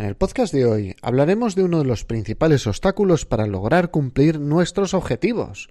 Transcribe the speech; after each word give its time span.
En 0.00 0.06
el 0.06 0.16
podcast 0.16 0.54
de 0.54 0.64
hoy 0.64 0.96
hablaremos 1.02 1.54
de 1.54 1.62
uno 1.62 1.80
de 1.80 1.84
los 1.84 2.06
principales 2.06 2.66
obstáculos 2.66 3.26
para 3.26 3.46
lograr 3.46 3.90
cumplir 3.90 4.40
nuestros 4.40 4.94
objetivos. 4.94 5.68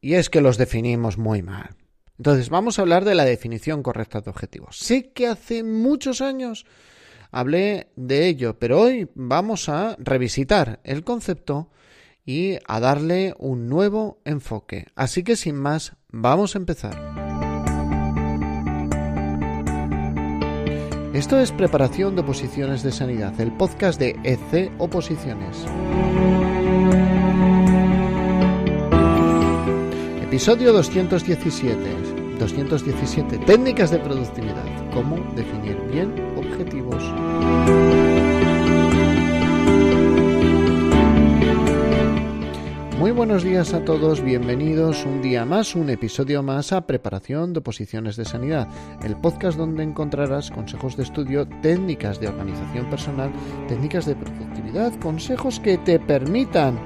Y 0.00 0.14
es 0.14 0.30
que 0.30 0.40
los 0.40 0.56
definimos 0.56 1.18
muy 1.18 1.42
mal. 1.42 1.76
Entonces 2.16 2.48
vamos 2.48 2.78
a 2.78 2.82
hablar 2.82 3.04
de 3.04 3.14
la 3.14 3.26
definición 3.26 3.82
correcta 3.82 4.22
de 4.22 4.30
objetivos. 4.30 4.78
Sé 4.78 5.10
que 5.12 5.26
hace 5.26 5.62
muchos 5.62 6.22
años 6.22 6.64
hablé 7.30 7.88
de 7.94 8.26
ello, 8.26 8.58
pero 8.58 8.80
hoy 8.80 9.10
vamos 9.14 9.68
a 9.68 9.96
revisitar 9.98 10.80
el 10.82 11.04
concepto 11.04 11.68
y 12.24 12.56
a 12.66 12.80
darle 12.80 13.34
un 13.36 13.68
nuevo 13.68 14.22
enfoque. 14.24 14.86
Así 14.94 15.24
que 15.24 15.36
sin 15.36 15.56
más, 15.56 15.92
vamos 16.08 16.54
a 16.54 16.58
empezar. 16.58 17.23
Esto 21.14 21.38
es 21.38 21.52
Preparación 21.52 22.16
de 22.16 22.22
Oposiciones 22.22 22.82
de 22.82 22.90
Sanidad, 22.90 23.40
el 23.40 23.52
podcast 23.52 24.00
de 24.00 24.18
EC 24.24 24.72
Oposiciones. 24.78 25.64
Episodio 30.24 30.72
217. 30.72 31.78
217. 32.40 33.38
Técnicas 33.46 33.92
de 33.92 34.00
productividad. 34.00 34.90
Cómo 34.92 35.18
definir 35.36 35.78
bien 35.88 36.12
objetivos. 36.36 37.04
Muy 43.04 43.12
buenos 43.12 43.42
días 43.42 43.74
a 43.74 43.84
todos, 43.84 44.22
bienvenidos 44.22 45.04
un 45.04 45.20
día 45.20 45.44
más, 45.44 45.74
un 45.74 45.90
episodio 45.90 46.42
más 46.42 46.72
a 46.72 46.86
Preparación 46.86 47.52
de 47.52 47.58
Oposiciones 47.58 48.16
de 48.16 48.24
Sanidad, 48.24 48.66
el 49.04 49.14
podcast 49.14 49.58
donde 49.58 49.82
encontrarás 49.82 50.50
consejos 50.50 50.96
de 50.96 51.02
estudio, 51.02 51.46
técnicas 51.60 52.18
de 52.18 52.28
organización 52.28 52.88
personal, 52.88 53.30
técnicas 53.68 54.06
de 54.06 54.16
productividad, 54.16 54.98
consejos 55.00 55.60
que 55.60 55.76
te 55.76 56.00
permitan 56.00 56.78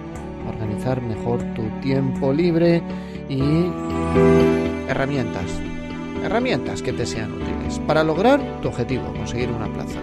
organizar 0.48 1.00
mejor 1.00 1.40
tu 1.54 1.62
tiempo 1.82 2.32
libre 2.32 2.82
y 3.28 3.70
herramientas, 4.88 5.44
herramientas 6.24 6.82
que 6.82 6.94
te 6.94 7.06
sean 7.06 7.32
útiles 7.32 7.78
para 7.86 8.02
lograr 8.02 8.40
tu 8.60 8.66
objetivo, 8.66 9.04
conseguir 9.12 9.50
una 9.50 9.72
plaza. 9.72 10.00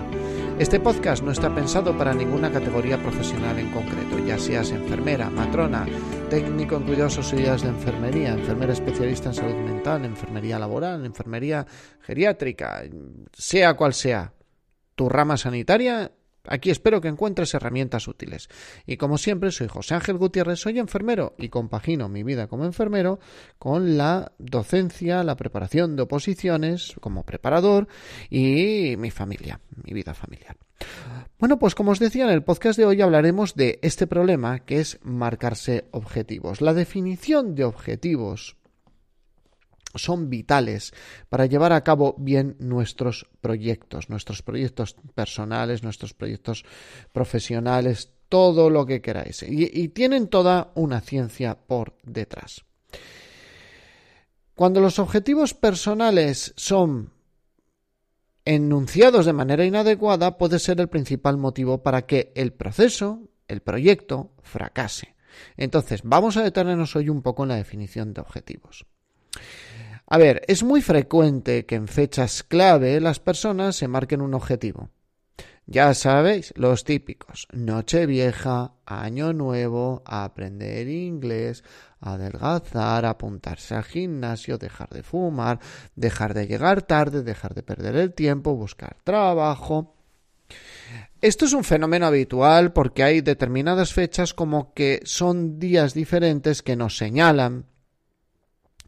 Este 0.58 0.80
podcast 0.80 1.22
no 1.22 1.32
está 1.32 1.54
pensado 1.54 1.98
para 1.98 2.14
ninguna 2.14 2.50
categoría 2.50 2.98
profesional 2.98 3.60
en 3.60 3.72
concreto, 3.72 4.26
ya 4.26 4.40
seas 4.40 4.72
enfermera, 4.72 5.30
matrona, 5.30 5.86
técnico 6.30 6.78
en 6.78 6.84
cuidados 6.84 7.18
auxiliares 7.18 7.64
de 7.64 7.70
enfermería, 7.70 8.32
enfermera 8.32 8.72
especialista 8.72 9.30
en 9.30 9.36
salud 9.36 9.56
mental, 9.56 10.06
enfermería 10.06 10.58
laboral, 10.58 11.06
enfermería 11.06 11.68
geriátrica, 12.00 12.84
sea 13.34 13.74
cual 13.74 13.94
sea. 13.94 14.32
Tu 14.96 15.10
rama 15.10 15.36
sanitaria, 15.36 16.14
Aquí 16.48 16.70
espero 16.70 17.02
que 17.02 17.08
encuentres 17.08 17.54
herramientas 17.54 18.08
útiles. 18.08 18.50
Y 18.86 18.98
como 18.98 19.18
siempre, 19.18 19.52
soy 19.52 19.68
José 19.68 19.96
Ángel 19.96 20.18
Gutiérrez, 20.18 20.60
soy 20.60 20.80
enfermero 20.80 21.36
y 21.38 21.50
compagino 21.50 22.10
mi 22.10 22.24
vida 22.24 22.48
como 22.48 22.66
enfermero 22.66 23.20
con 23.60 23.98
la 23.98 24.32
docencia, 24.38 25.24
la 25.24 25.36
preparación 25.36 25.96
de 25.96 26.04
oposiciones 26.04 26.96
como 27.02 27.24
preparador 27.24 27.88
y 28.30 28.96
mi 28.98 29.12
familia, 29.12 29.60
mi 29.84 29.94
vida 29.94 30.14
familiar. 30.14 30.58
Bueno, 31.40 31.60
pues 31.60 31.76
como 31.76 31.92
os 31.92 32.00
decía 32.00 32.26
en 32.26 32.32
el 32.32 32.44
podcast 32.44 32.78
de 32.78 32.86
hoy 32.86 33.02
hablaremos 33.02 33.56
de 33.56 33.80
este 33.82 34.08
problema 34.08 34.60
que 34.60 34.80
es 34.80 35.00
marcarse 35.04 35.86
objetivos. 35.92 36.62
La 36.62 36.74
definición 36.74 37.56
de 37.56 37.66
objetivos 37.66 38.58
son 39.96 40.30
vitales 40.30 40.94
para 41.30 41.46
llevar 41.46 41.74
a 41.74 41.84
cabo 41.84 42.16
bien 42.18 42.56
nuestros 42.60 43.28
proyectos, 43.42 44.10
nuestros 44.10 44.42
proyectos 44.42 44.96
personales, 45.14 45.84
nuestros 45.84 46.14
proyectos 46.14 46.66
profesionales, 47.12 48.12
todo 48.30 48.70
lo 48.70 48.86
que 48.86 49.02
queráis. 49.02 49.44
Y, 49.48 49.90
tienen 49.90 50.28
toda 50.28 50.72
una 50.76 51.02
ciencia 51.02 51.56
por 51.56 51.96
detrás. 52.04 52.66
Cuando 54.56 54.80
los 54.80 55.00
objetivos 55.00 55.54
personales 55.54 56.54
son 56.56 57.12
enunciados 58.46 59.26
de 59.26 59.34
manera 59.34 59.66
inadecuada, 59.66 60.38
puede 60.38 60.60
ser 60.60 60.80
el 60.80 60.88
principal 60.88 61.38
motivo 61.38 61.84
para 61.84 62.04
que 62.04 62.32
el 62.36 62.54
proceso, 62.54 63.30
el 63.48 63.62
proyecto, 63.62 64.32
fracase. 64.44 65.16
Entonces, 65.58 66.02
vamos 66.04 66.38
a 66.38 66.44
detenernos 66.44 66.96
hoy 66.96 67.10
un 67.10 67.22
poco 67.22 67.44
en 67.44 67.50
la 67.50 67.56
definición 67.56 68.14
de 68.14 68.22
objetivos. 68.22 68.86
A 70.16 70.18
ver, 70.18 70.44
es 70.48 70.64
muy 70.64 70.82
frecuente 70.82 71.66
que 71.66 71.76
en 71.76 71.90
fechas 71.90 72.42
clave 72.42 73.02
las 73.02 73.20
personas 73.20 73.76
se 73.76 73.90
marquen 73.90 74.22
un 74.22 74.34
objetivo. 74.34 74.90
Ya 75.66 75.94
sabéis, 75.94 76.54
los 76.56 76.86
típicos. 76.86 77.50
Noche 77.52 78.06
vieja, 78.06 78.76
año 78.86 79.34
nuevo, 79.34 80.04
aprender 80.06 80.88
inglés, 80.88 81.66
adelgazar, 82.00 83.06
apuntarse 83.06 83.76
al 83.76 83.84
gimnasio, 83.84 84.58
dejar 84.58 84.88
de 84.92 85.04
fumar, 85.04 85.60
dejar 85.98 86.34
de 86.34 86.48
llegar 86.48 86.84
tarde, 86.84 87.22
dejar 87.22 87.54
de 87.54 87.64
perder 87.64 87.98
el 87.98 88.14
tiempo, 88.14 88.56
buscar 88.56 88.96
trabajo. 89.04 89.98
Esto 91.20 91.44
es 91.44 91.52
un 91.52 91.66
fenómeno 91.66 92.06
habitual 92.06 92.72
porque 92.72 93.04
hay 93.04 93.20
determinadas 93.20 93.92
fechas 93.92 94.34
como 94.34 94.74
que 94.74 95.02
son 95.04 95.60
días 95.60 95.94
diferentes 95.94 96.62
que 96.62 96.78
nos 96.78 96.96
señalan 96.96 97.66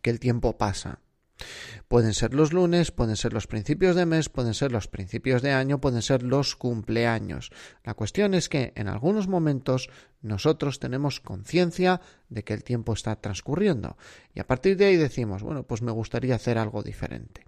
que 0.01 0.09
el 0.09 0.21
tiempo 0.21 0.57
pasa. 0.57 1.01
Pueden 1.87 2.13
ser 2.13 2.33
los 2.33 2.53
lunes, 2.53 2.91
pueden 2.91 3.15
ser 3.15 3.33
los 3.33 3.47
principios 3.47 3.95
de 3.95 4.05
mes, 4.05 4.29
pueden 4.29 4.53
ser 4.53 4.71
los 4.71 4.87
principios 4.87 5.41
de 5.41 5.51
año, 5.51 5.79
pueden 5.79 6.01
ser 6.01 6.23
los 6.23 6.55
cumpleaños. 6.55 7.51
La 7.83 7.93
cuestión 7.93 8.33
es 8.33 8.49
que 8.49 8.73
en 8.75 8.87
algunos 8.87 9.27
momentos 9.27 9.89
nosotros 10.21 10.79
tenemos 10.79 11.19
conciencia 11.19 12.01
de 12.29 12.43
que 12.43 12.53
el 12.53 12.63
tiempo 12.63 12.93
está 12.93 13.15
transcurriendo 13.21 13.97
y 14.33 14.39
a 14.39 14.47
partir 14.47 14.77
de 14.77 14.85
ahí 14.85 14.97
decimos, 14.97 15.43
bueno, 15.43 15.63
pues 15.63 15.81
me 15.81 15.91
gustaría 15.91 16.35
hacer 16.35 16.57
algo 16.57 16.83
diferente. 16.83 17.45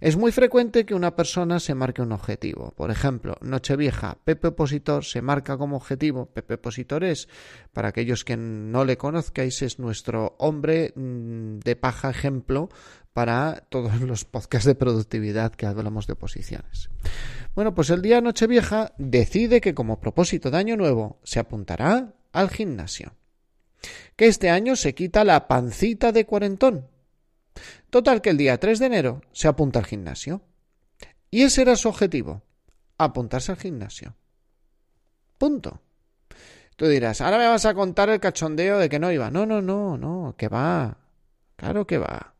Es 0.00 0.16
muy 0.16 0.32
frecuente 0.32 0.84
que 0.84 0.94
una 0.94 1.14
persona 1.14 1.60
se 1.60 1.74
marque 1.74 2.02
un 2.02 2.12
objetivo. 2.12 2.72
Por 2.76 2.90
ejemplo, 2.90 3.36
Nochevieja, 3.40 4.18
Pepe 4.24 4.48
Opositor 4.48 5.04
se 5.04 5.22
marca 5.22 5.56
como 5.56 5.76
objetivo. 5.76 6.26
Pepe 6.26 6.54
Opositor 6.54 7.04
es, 7.04 7.28
para 7.72 7.88
aquellos 7.88 8.24
que 8.24 8.36
no 8.36 8.84
le 8.84 8.96
conozcáis, 8.96 9.62
es 9.62 9.78
nuestro 9.78 10.34
hombre 10.38 10.92
mm, 10.96 11.60
de 11.60 11.76
paja 11.76 12.10
ejemplo 12.10 12.68
para 13.12 13.64
todos 13.68 14.00
los 14.00 14.24
podcasts 14.24 14.66
de 14.66 14.74
productividad 14.74 15.52
que 15.52 15.66
hablamos 15.66 16.06
de 16.06 16.14
oposiciones. 16.14 16.90
Bueno, 17.54 17.72
pues 17.74 17.90
el 17.90 18.02
día 18.02 18.20
Nochevieja 18.20 18.92
decide 18.98 19.60
que 19.60 19.74
como 19.74 20.00
propósito 20.00 20.50
de 20.50 20.58
año 20.58 20.76
nuevo 20.76 21.20
se 21.22 21.38
apuntará 21.38 22.12
al 22.32 22.50
gimnasio. 22.50 23.14
Que 24.16 24.26
este 24.26 24.50
año 24.50 24.74
se 24.74 24.94
quita 24.94 25.22
la 25.22 25.46
pancita 25.46 26.10
de 26.10 26.26
cuarentón 26.26 26.88
Total 27.90 28.20
que 28.20 28.30
el 28.30 28.36
día 28.36 28.58
3 28.58 28.78
de 28.78 28.86
enero 28.86 29.20
se 29.32 29.48
apunta 29.48 29.78
al 29.78 29.86
gimnasio. 29.86 30.42
Y 31.30 31.42
ese 31.42 31.62
era 31.62 31.76
su 31.76 31.88
objetivo, 31.88 32.42
apuntarse 32.98 33.52
al 33.52 33.58
gimnasio. 33.58 34.16
Punto. 35.38 35.80
Tú 36.76 36.86
dirás, 36.86 37.20
ahora 37.20 37.38
me 37.38 37.48
vas 37.48 37.66
a 37.66 37.74
contar 37.74 38.08
el 38.10 38.20
cachondeo 38.20 38.78
de 38.78 38.88
que 38.88 38.98
no 38.98 39.12
iba. 39.12 39.30
No, 39.30 39.46
no, 39.46 39.62
no, 39.62 39.96
no, 39.96 40.34
que 40.36 40.48
va. 40.48 40.98
Claro 41.56 41.86
que 41.86 41.98
va. 41.98 42.34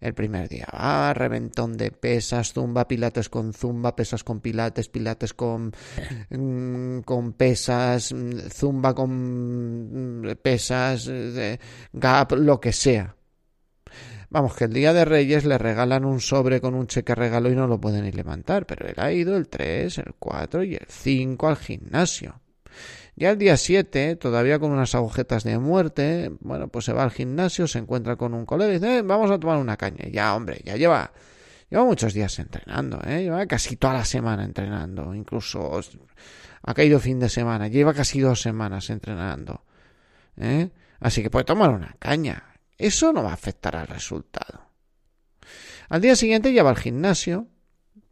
El 0.00 0.14
primer 0.14 0.48
día 0.48 0.68
va, 0.72 1.14
reventón 1.14 1.76
de 1.76 1.90
pesas, 1.90 2.52
zumba, 2.52 2.86
pilates 2.86 3.28
con 3.28 3.54
zumba, 3.54 3.96
pesas 3.96 4.22
con 4.22 4.40
pilates, 4.40 4.88
pilates 4.88 5.32
con, 5.32 5.72
mm, 6.30 7.00
con 7.00 7.32
pesas, 7.32 8.14
zumba 8.52 8.94
con 8.94 10.20
mm, 10.20 10.36
pesas, 10.42 11.08
eh, 11.08 11.58
gap, 11.92 12.32
lo 12.32 12.60
que 12.60 12.72
sea. 12.72 13.16
Vamos, 14.36 14.54
que 14.54 14.64
el 14.64 14.74
día 14.74 14.92
de 14.92 15.06
Reyes 15.06 15.46
le 15.46 15.56
regalan 15.56 16.04
un 16.04 16.20
sobre 16.20 16.60
con 16.60 16.74
un 16.74 16.86
cheque 16.88 17.14
regalo 17.14 17.50
y 17.50 17.56
no 17.56 17.66
lo 17.66 17.80
pueden 17.80 18.04
ni 18.04 18.12
levantar, 18.12 18.66
pero 18.66 18.86
él 18.86 18.96
ha 18.98 19.10
ido 19.10 19.34
el 19.34 19.48
3, 19.48 19.96
el 19.96 20.12
4 20.18 20.62
y 20.62 20.74
el 20.74 20.84
5 20.86 21.48
al 21.48 21.56
gimnasio. 21.56 22.38
Ya 23.14 23.30
el 23.30 23.38
día 23.38 23.56
7, 23.56 24.16
todavía 24.16 24.58
con 24.58 24.72
unas 24.72 24.94
agujetas 24.94 25.42
de 25.42 25.58
muerte, 25.58 26.32
bueno, 26.40 26.68
pues 26.68 26.84
se 26.84 26.92
va 26.92 27.04
al 27.04 27.12
gimnasio, 27.12 27.66
se 27.66 27.78
encuentra 27.78 28.16
con 28.16 28.34
un 28.34 28.44
colega 28.44 28.72
y 28.72 28.74
dice, 28.74 28.98
eh, 28.98 29.02
vamos 29.02 29.30
a 29.30 29.40
tomar 29.40 29.56
una 29.56 29.78
caña. 29.78 30.06
Ya, 30.12 30.36
hombre, 30.36 30.60
ya 30.66 30.76
lleva, 30.76 31.12
lleva 31.70 31.86
muchos 31.86 32.12
días 32.12 32.38
entrenando, 32.38 33.00
¿eh? 33.06 33.22
Lleva 33.22 33.46
casi 33.46 33.76
toda 33.76 33.94
la 33.94 34.04
semana 34.04 34.44
entrenando, 34.44 35.14
incluso 35.14 35.80
ha 36.60 36.74
caído 36.74 37.00
fin 37.00 37.18
de 37.20 37.30
semana, 37.30 37.68
lleva 37.68 37.94
casi 37.94 38.20
dos 38.20 38.42
semanas 38.42 38.90
entrenando, 38.90 39.64
¿eh? 40.36 40.68
Así 41.00 41.22
que 41.22 41.30
puede 41.30 41.46
tomar 41.46 41.70
una 41.70 41.96
caña. 41.98 42.55
Eso 42.78 43.12
no 43.12 43.22
va 43.22 43.30
a 43.30 43.34
afectar 43.34 43.76
al 43.76 43.86
resultado. 43.86 44.70
Al 45.88 46.00
día 46.00 46.16
siguiente 46.16 46.52
ya 46.52 46.62
va 46.62 46.70
al 46.70 46.76
gimnasio, 46.76 47.46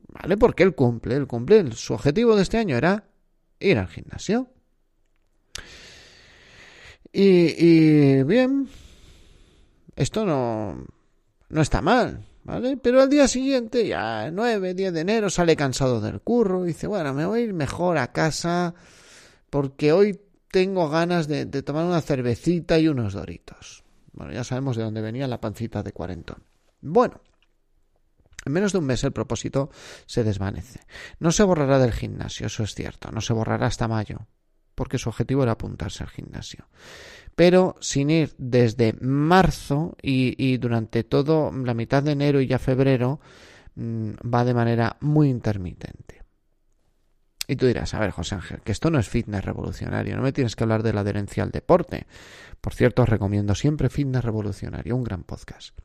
¿vale? 0.08 0.36
Porque 0.36 0.62
él 0.62 0.74
cumple, 0.74 1.16
él 1.16 1.26
cumple. 1.26 1.72
Su 1.72 1.94
objetivo 1.94 2.36
de 2.36 2.42
este 2.42 2.58
año 2.58 2.76
era 2.76 3.04
ir 3.58 3.78
al 3.78 3.88
gimnasio. 3.88 4.48
Y, 7.12 7.54
y 7.64 8.22
bien, 8.24 8.68
esto 9.96 10.24
no, 10.24 10.86
no 11.48 11.60
está 11.60 11.82
mal. 11.82 12.24
¿vale? 12.44 12.76
Pero 12.76 13.00
al 13.00 13.10
día 13.10 13.28
siguiente, 13.28 13.86
ya 13.86 14.30
9, 14.30 14.74
10 14.74 14.92
de 14.92 15.00
enero, 15.00 15.30
sale 15.30 15.56
cansado 15.56 16.00
del 16.00 16.20
curro 16.20 16.64
y 16.64 16.68
dice, 16.68 16.86
bueno, 16.86 17.12
me 17.14 17.26
voy 17.26 17.40
a 17.40 17.44
ir 17.44 17.54
mejor 17.54 17.98
a 17.98 18.12
casa 18.12 18.74
porque 19.50 19.92
hoy 19.92 20.20
tengo 20.50 20.88
ganas 20.88 21.26
de, 21.26 21.46
de 21.46 21.62
tomar 21.62 21.84
una 21.84 22.00
cervecita 22.00 22.78
y 22.78 22.88
unos 22.88 23.14
doritos. 23.14 23.83
Bueno, 24.14 24.32
ya 24.32 24.44
sabemos 24.44 24.76
de 24.76 24.84
dónde 24.84 25.00
venía 25.00 25.26
la 25.26 25.40
pancita 25.40 25.82
de 25.82 25.92
cuarentón. 25.92 26.44
Bueno, 26.80 27.20
en 28.44 28.52
menos 28.52 28.72
de 28.72 28.78
un 28.78 28.86
mes 28.86 29.02
el 29.04 29.12
propósito 29.12 29.70
se 30.06 30.22
desvanece. 30.22 30.80
No 31.18 31.32
se 31.32 31.42
borrará 31.42 31.78
del 31.78 31.92
gimnasio, 31.92 32.46
eso 32.46 32.62
es 32.62 32.74
cierto, 32.74 33.10
no 33.10 33.20
se 33.20 33.32
borrará 33.32 33.66
hasta 33.66 33.88
mayo, 33.88 34.26
porque 34.74 34.98
su 34.98 35.08
objetivo 35.08 35.42
era 35.42 35.52
apuntarse 35.52 36.04
al 36.04 36.10
gimnasio. 36.10 36.68
Pero 37.34 37.74
sin 37.80 38.10
ir 38.10 38.34
desde 38.38 38.94
marzo 39.00 39.96
y, 40.00 40.56
durante 40.58 41.02
todo 41.02 41.50
la 41.52 41.74
mitad 41.74 42.02
de 42.02 42.12
enero 42.12 42.40
y 42.40 42.46
ya 42.46 42.58
febrero, 42.60 43.20
mm, 43.74 44.10
va 44.32 44.44
de 44.44 44.54
manera 44.54 44.96
muy 45.00 45.28
intermitente. 45.28 46.23
Y 47.46 47.56
tú 47.56 47.66
dirás, 47.66 47.92
a 47.94 48.00
ver, 48.00 48.10
José 48.10 48.36
Ángel, 48.36 48.60
que 48.62 48.72
esto 48.72 48.90
no 48.90 48.98
es 48.98 49.08
fitness 49.08 49.44
revolucionario, 49.44 50.16
no 50.16 50.22
me 50.22 50.32
tienes 50.32 50.56
que 50.56 50.64
hablar 50.64 50.82
de 50.82 50.92
la 50.92 51.02
adherencia 51.02 51.42
al 51.42 51.50
deporte. 51.50 52.06
Por 52.60 52.74
cierto, 52.74 53.02
os 53.02 53.08
recomiendo 53.08 53.54
siempre 53.54 53.90
Fitness 53.90 54.24
Revolucionario, 54.24 54.96
un 54.96 55.04
gran 55.04 55.24
podcast. 55.24 55.78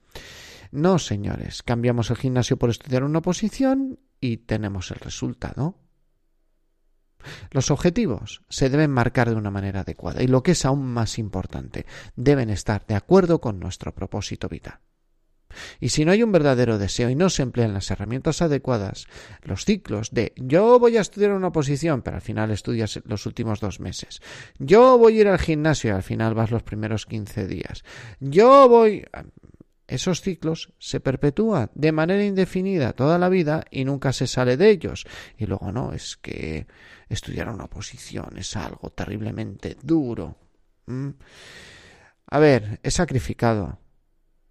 No, 0.72 1.00
señores, 1.00 1.64
cambiamos 1.64 2.10
el 2.10 2.18
gimnasio 2.18 2.58
por 2.58 2.70
estudiar 2.70 3.04
una 3.04 3.22
posición 3.22 4.00
y 4.22 4.38
tenemos 4.38 4.92
el 4.92 5.00
resultado. 5.00 5.76
Los 7.52 7.72
objetivos 7.72 8.44
se 8.50 8.70
deben 8.70 8.92
marcar 8.92 9.30
de 9.30 9.36
una 9.36 9.52
manera 9.52 9.82
adecuada 9.82 10.24
y 10.24 10.28
lo 10.28 10.42
que 10.44 10.52
es 10.52 10.64
aún 10.66 10.86
más 10.86 11.20
importante, 11.20 11.86
deben 12.16 12.50
estar 12.50 12.86
de 12.86 12.96
acuerdo 12.96 13.42
con 13.42 13.60
nuestro 13.60 13.94
propósito 13.94 14.48
vital. 14.48 14.80
Y 15.80 15.90
si 15.90 16.06
no 16.06 16.12
hay 16.12 16.24
un 16.24 16.32
verdadero 16.32 16.78
deseo 16.78 17.10
y 17.10 17.16
no 17.16 17.30
se 17.30 17.44
emplean 17.44 17.74
las 17.74 17.92
herramientas 17.92 18.42
adecuadas, 18.42 19.08
los 19.44 19.66
ciclos 19.66 20.12
de 20.12 20.34
yo 20.36 20.80
voy 20.80 20.98
a 20.98 21.02
estudiar 21.02 21.32
una 21.32 21.52
posición, 21.52 22.02
pero 22.02 22.18
al 22.18 22.22
final 22.22 22.52
estudias 22.52 23.00
los 23.06 23.26
últimos 23.26 23.60
dos 23.60 23.80
meses, 23.80 24.22
yo 24.58 24.98
voy 24.98 25.18
a 25.18 25.22
ir 25.22 25.28
al 25.28 25.40
gimnasio 25.40 25.92
y 25.92 25.94
al 25.94 26.04
final 26.04 26.34
vas 26.34 26.52
los 26.52 26.64
primeros 26.64 27.06
quince 27.06 27.48
días, 27.48 27.84
yo 28.20 28.68
voy 28.70 29.06
esos 29.90 30.22
ciclos 30.22 30.72
se 30.78 31.00
perpetúan 31.00 31.72
de 31.74 31.92
manera 31.92 32.24
indefinida 32.24 32.94
toda 32.94 33.18
la 33.18 33.28
vida 33.28 33.66
y 33.72 33.86
nunca 33.86 34.14
se 34.14 34.28
sale 34.28 34.56
de 34.56 34.70
ellos. 34.70 35.06
Y 35.36 35.48
luego 35.48 35.72
no, 35.72 35.94
es 35.94 36.16
que 36.16 36.68
estudiar 37.10 37.50
una 37.50 37.66
oposición 37.66 38.38
es 38.38 38.56
algo 38.56 38.92
terriblemente 38.92 39.78
duro. 39.82 40.38
¿Mm? 40.86 41.10
A 42.28 42.40
ver, 42.40 42.80
es 42.84 42.94
sacrificado. 42.94 43.80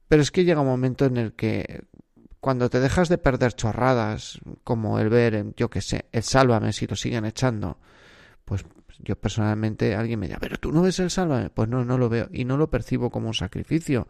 Pero 0.08 0.22
es 0.22 0.31
que 0.31 0.44
llega 0.44 0.60
un 0.60 0.66
momento 0.66 1.05
en 1.05 1.16
el 1.16 1.34
que 1.34 1.84
cuando 2.40 2.70
te 2.70 2.81
dejas 2.81 3.08
de 3.08 3.19
perder 3.19 3.52
chorradas, 3.52 4.40
como 4.64 4.99
el 4.99 5.08
ver, 5.08 5.55
yo 5.56 5.70
que 5.70 5.81
sé, 5.81 6.06
el 6.12 6.22
sálvame 6.22 6.72
si 6.72 6.87
lo 6.87 6.96
siguen 6.96 7.25
echando, 7.25 7.78
pues 8.44 8.64
yo 9.00 9.16
personalmente 9.16 9.94
alguien 9.94 10.19
me 10.19 10.26
dirá, 10.26 10.38
pero 10.40 10.56
tú 10.58 10.72
no 10.72 10.82
ves 10.82 10.99
el 10.99 11.10
sálvame, 11.10 11.50
pues 11.50 11.69
no, 11.69 11.84
no 11.84 11.99
lo 11.99 12.08
veo 12.08 12.28
y 12.32 12.44
no 12.44 12.56
lo 12.56 12.70
percibo 12.70 13.10
como 13.10 13.28
un 13.28 13.34
sacrificio 13.34 14.08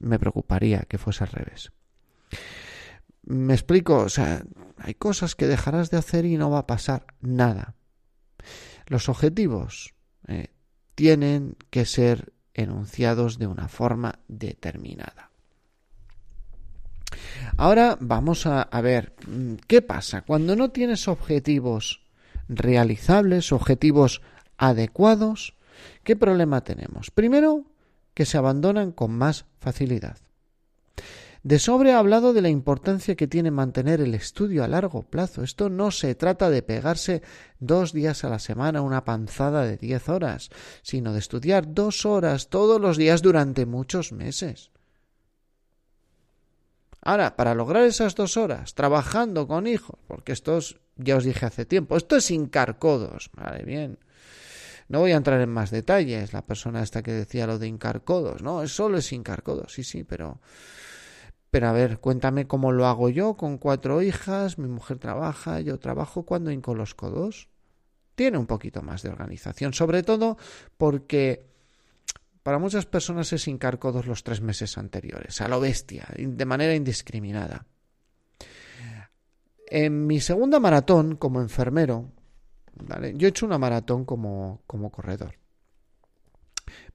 me 0.00 0.18
preocuparía 0.18 0.80
que 0.88 0.98
fuese 0.98 1.24
al 1.24 1.30
revés. 1.30 1.72
Me 3.22 3.54
explico, 3.54 3.98
o 3.98 4.08
sea, 4.08 4.44
hay 4.78 4.94
cosas 4.94 5.34
que 5.34 5.46
dejarás 5.46 5.90
de 5.90 5.96
hacer 5.96 6.24
y 6.24 6.36
no 6.36 6.50
va 6.50 6.60
a 6.60 6.66
pasar 6.66 7.06
nada. 7.20 7.74
Los 8.86 9.08
objetivos 9.08 9.94
eh, 10.28 10.48
tienen 10.94 11.56
que 11.70 11.86
ser 11.86 12.32
enunciados 12.56 13.38
de 13.38 13.46
una 13.46 13.68
forma 13.68 14.18
determinada. 14.26 15.30
Ahora 17.56 17.96
vamos 18.00 18.46
a, 18.46 18.68
ver 18.80 19.14
mm, 19.26 19.54
qué 19.66 19.82
pasa 19.82 20.22
cuando 20.22 20.56
no 20.56 20.70
tienes 20.70 21.06
objetivos 21.06 22.02
realizables, 22.48 23.52
objetivos 23.52 24.22
adecuados. 24.58 25.54
¿Qué 26.02 26.16
problema 26.16 26.62
tenemos? 26.62 27.10
Primero, 27.10 27.64
que 28.14 28.24
se 28.26 28.38
abandonan 28.38 28.92
con 28.92 29.12
más 29.12 29.44
facilidad. 29.60 30.18
De 31.46 31.60
sobre 31.60 31.92
ha 31.92 32.00
hablado 32.00 32.32
de 32.32 32.42
la 32.42 32.48
importancia 32.48 33.14
que 33.14 33.28
tiene 33.28 33.52
mantener 33.52 34.00
el 34.00 34.16
estudio 34.16 34.64
a 34.64 34.66
largo 34.66 35.04
plazo. 35.04 35.44
Esto 35.44 35.70
no 35.70 35.92
se 35.92 36.16
trata 36.16 36.50
de 36.50 36.60
pegarse 36.60 37.22
dos 37.60 37.92
días 37.92 38.24
a 38.24 38.28
la 38.28 38.40
semana 38.40 38.82
una 38.82 39.04
panzada 39.04 39.64
de 39.64 39.76
diez 39.76 40.08
horas, 40.08 40.50
sino 40.82 41.12
de 41.12 41.20
estudiar 41.20 41.72
dos 41.72 42.04
horas 42.04 42.48
todos 42.48 42.80
los 42.80 42.96
días 42.96 43.22
durante 43.22 43.64
muchos 43.64 44.10
meses. 44.10 44.72
Ahora, 47.00 47.36
para 47.36 47.54
lograr 47.54 47.84
esas 47.84 48.16
dos 48.16 48.36
horas, 48.36 48.74
trabajando 48.74 49.46
con 49.46 49.68
hijos, 49.68 50.00
porque 50.08 50.32
esto 50.32 50.58
ya 50.96 51.16
os 51.16 51.22
dije 51.22 51.46
hace 51.46 51.64
tiempo, 51.64 51.96
esto 51.96 52.16
es 52.16 52.32
incarcodos, 52.32 53.30
vale, 53.34 53.62
bien. 53.62 54.00
No 54.88 54.98
voy 54.98 55.12
a 55.12 55.16
entrar 55.16 55.40
en 55.40 55.50
más 55.50 55.70
detalles. 55.70 56.32
La 56.32 56.44
persona 56.44 56.82
esta 56.82 57.04
que 57.04 57.12
decía 57.12 57.46
lo 57.46 57.60
de 57.60 57.68
incarcodos, 57.68 58.42
no, 58.42 58.66
solo 58.66 58.98
es 58.98 59.12
incarcodos, 59.12 59.74
sí, 59.74 59.84
sí, 59.84 60.02
pero. 60.02 60.40
Pero 61.56 61.68
a 61.68 61.72
ver, 61.72 62.00
cuéntame 62.00 62.46
cómo 62.46 62.70
lo 62.70 62.84
hago 62.84 63.08
yo 63.08 63.34
con 63.38 63.56
cuatro 63.56 64.02
hijas, 64.02 64.58
mi 64.58 64.68
mujer 64.68 64.98
trabaja, 64.98 65.58
yo 65.60 65.78
trabajo 65.78 66.26
cuando 66.26 66.50
hinco 66.50 66.74
los 66.74 66.94
codos. 66.94 67.48
Tiene 68.14 68.36
un 68.36 68.44
poquito 68.44 68.82
más 68.82 69.00
de 69.00 69.08
organización, 69.08 69.72
sobre 69.72 70.02
todo 70.02 70.36
porque 70.76 71.46
para 72.42 72.58
muchas 72.58 72.84
personas 72.84 73.32
es 73.32 73.48
hincar 73.48 73.78
codos 73.78 74.04
los 74.06 74.22
tres 74.22 74.42
meses 74.42 74.76
anteriores, 74.76 75.40
a 75.40 75.48
lo 75.48 75.58
bestia, 75.58 76.06
de 76.18 76.44
manera 76.44 76.74
indiscriminada. 76.74 77.64
En 79.66 80.06
mi 80.06 80.20
segunda 80.20 80.60
maratón 80.60 81.16
como 81.16 81.40
enfermero, 81.40 82.12
yo 83.14 83.28
he 83.28 83.30
hecho 83.30 83.46
una 83.46 83.56
maratón 83.56 84.04
como, 84.04 84.60
como 84.66 84.92
corredor. 84.92 85.38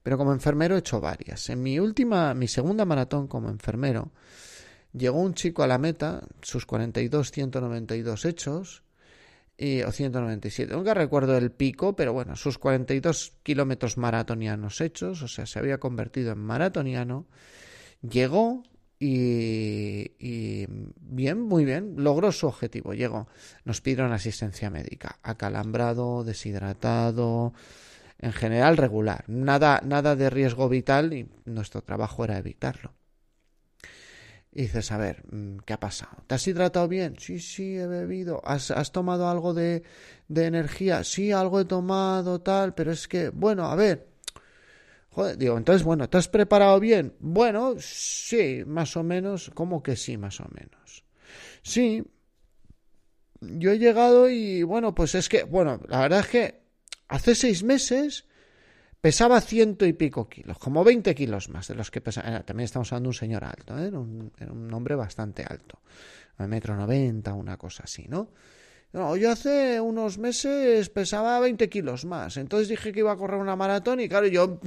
Pero 0.04 0.16
como 0.16 0.32
enfermero 0.32 0.76
he 0.76 0.78
hecho 0.78 1.00
varias. 1.00 1.50
En 1.50 1.64
mi 1.64 1.80
última, 1.80 2.32
mi 2.32 2.46
segunda 2.46 2.84
maratón 2.84 3.26
como 3.26 3.48
enfermero, 3.48 4.12
llegó 4.92 5.20
un 5.20 5.34
chico 5.34 5.62
a 5.62 5.66
la 5.66 5.78
meta, 5.78 6.22
sus 6.42 6.66
42, 6.66 7.30
192 7.30 8.24
hechos, 8.24 8.82
y, 9.56 9.82
o 9.82 9.92
197. 9.92 10.72
Nunca 10.74 10.94
recuerdo 10.94 11.36
el 11.36 11.50
pico, 11.52 11.94
pero 11.94 12.12
bueno, 12.12 12.36
sus 12.36 12.58
42 12.58 13.32
kilómetros 13.42 13.98
maratonianos 13.98 14.80
hechos, 14.80 15.22
o 15.22 15.28
sea, 15.28 15.46
se 15.46 15.58
había 15.58 15.78
convertido 15.78 16.32
en 16.32 16.38
maratoniano. 16.38 17.26
Llegó 18.02 18.64
y, 18.98 20.66
bien, 21.00 21.40
muy 21.40 21.64
bien, 21.64 21.94
logró 21.96 22.30
su 22.30 22.46
objetivo, 22.46 22.94
llegó. 22.94 23.28
Nos 23.64 23.80
pidieron 23.80 24.12
asistencia 24.12 24.70
médica, 24.70 25.18
acalambrado, 25.22 26.22
deshidratado, 26.22 27.52
en 28.18 28.32
general 28.32 28.76
regular, 28.76 29.24
nada, 29.26 29.80
nada 29.84 30.14
de 30.14 30.30
riesgo 30.30 30.68
vital 30.68 31.12
y 31.12 31.28
nuestro 31.44 31.82
trabajo 31.82 32.24
era 32.24 32.38
evitarlo. 32.38 32.92
Y 34.54 34.62
dices, 34.62 34.92
a 34.92 34.98
ver, 34.98 35.22
mm, 35.32 35.58
¿qué 35.64 35.72
ha 35.72 35.80
pasado? 35.80 36.22
¿Te 36.26 36.34
has 36.34 36.46
hidratado 36.46 36.86
bien? 36.88 37.16
Sí, 37.18 37.38
sí, 37.38 37.76
he 37.76 37.86
bebido. 37.86 38.42
¿Has, 38.44 38.70
has 38.70 38.92
tomado 38.92 39.28
algo 39.28 39.54
de, 39.54 39.82
de 40.28 40.46
energía? 40.46 41.04
Sí, 41.04 41.32
algo 41.32 41.60
he 41.60 41.64
tomado, 41.64 42.40
tal, 42.40 42.74
pero 42.74 42.92
es 42.92 43.08
que, 43.08 43.30
bueno, 43.30 43.66
a 43.66 43.76
ver, 43.76 44.12
Joder, 45.14 45.36
digo, 45.36 45.58
entonces, 45.58 45.82
bueno, 45.82 46.08
¿te 46.08 46.16
has 46.16 46.28
preparado 46.28 46.80
bien? 46.80 47.14
Bueno, 47.20 47.74
sí, 47.78 48.62
más 48.66 48.96
o 48.96 49.02
menos. 49.02 49.50
¿Cómo 49.54 49.82
que 49.82 49.94
sí, 49.94 50.16
más 50.16 50.40
o 50.40 50.46
menos? 50.54 51.04
Sí. 51.62 52.02
Yo 53.40 53.72
he 53.72 53.78
llegado 53.78 54.30
y, 54.30 54.62
bueno, 54.62 54.94
pues 54.94 55.14
es 55.14 55.28
que, 55.28 55.42
bueno, 55.42 55.80
la 55.88 56.00
verdad 56.00 56.20
es 56.20 56.28
que 56.28 56.62
hace 57.08 57.34
seis 57.34 57.62
meses 57.62 58.24
pesaba 59.02 59.40
ciento 59.40 59.84
y 59.84 59.92
pico 59.94 60.28
kilos, 60.28 60.56
como 60.58 60.84
20 60.84 61.12
kilos 61.14 61.48
más 61.48 61.66
de 61.66 61.74
los 61.74 61.90
que 61.90 62.00
pesaba. 62.00 62.40
También 62.44 62.66
estamos 62.66 62.90
hablando 62.92 63.08
de 63.08 63.10
un 63.10 63.14
señor 63.14 63.44
alto, 63.44 63.76
¿eh? 63.76 63.88
era, 63.88 63.98
un, 63.98 64.70
hombre 64.72 64.94
bastante 64.94 65.44
alto, 65.46 65.80
un 66.38 66.48
metro 66.48 66.76
noventa, 66.76 67.34
una 67.34 67.56
cosa 67.56 67.82
así, 67.82 68.06
¿no? 68.08 68.28
Yo 68.92 69.30
hace 69.30 69.80
unos 69.80 70.18
meses 70.18 70.88
pesaba 70.90 71.40
20 71.40 71.68
kilos 71.68 72.04
más. 72.04 72.36
Entonces 72.36 72.68
dije 72.68 72.92
que 72.92 73.00
iba 73.00 73.10
a 73.10 73.16
correr 73.16 73.40
una 73.40 73.56
maratón 73.56 74.00
y 74.00 74.08
claro, 74.08 74.26
yo 74.26 74.60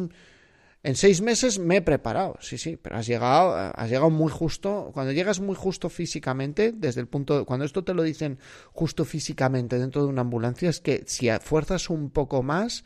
en 0.84 0.96
seis 0.96 1.22
meses 1.22 1.58
me 1.58 1.78
he 1.78 1.82
preparado, 1.82 2.38
sí, 2.42 2.58
sí, 2.58 2.76
pero 2.76 2.98
has 2.98 3.08
llegado, 3.08 3.56
has 3.56 3.90
llegado 3.90 4.10
muy 4.10 4.32
justo. 4.32 4.90
Cuando 4.94 5.14
llegas 5.14 5.40
muy 5.40 5.56
justo 5.56 5.90
físicamente, 5.90 6.74
desde 6.76 7.02
el 7.02 7.08
punto, 7.08 7.46
cuando 7.46 7.66
esto 7.66 7.84
te 7.84 7.94
lo 7.94 8.04
dicen 8.04 8.38
justo 8.74 9.06
físicamente 9.06 9.80
dentro 9.80 10.02
de 10.02 10.10
una 10.10 10.22
ambulancia, 10.22 10.70
es 10.70 10.82
que 10.82 11.04
si 11.06 11.30
fuerzas 11.40 11.90
un 11.90 12.10
poco 12.10 12.44
más, 12.44 12.84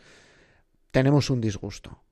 tenemos 0.92 1.30
un 1.30 1.42
disgusto. 1.42 2.04